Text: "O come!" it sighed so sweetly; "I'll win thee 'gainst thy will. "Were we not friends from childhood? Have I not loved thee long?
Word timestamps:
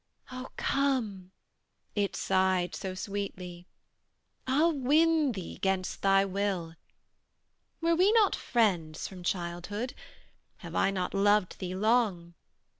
"O 0.31 0.49
come!" 0.57 1.31
it 1.93 2.15
sighed 2.15 2.73
so 2.73 2.95
sweetly; 2.95 3.67
"I'll 4.47 4.73
win 4.73 5.31
thee 5.33 5.59
'gainst 5.61 6.01
thy 6.01 6.25
will. 6.25 6.73
"Were 7.81 7.95
we 7.95 8.11
not 8.13 8.35
friends 8.35 9.07
from 9.07 9.21
childhood? 9.21 9.93
Have 10.65 10.73
I 10.73 10.89
not 10.89 11.13
loved 11.13 11.59
thee 11.59 11.75
long? 11.75 12.33